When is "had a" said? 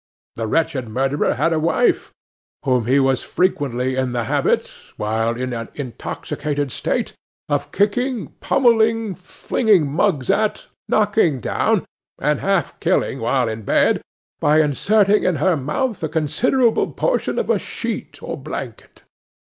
1.35-1.59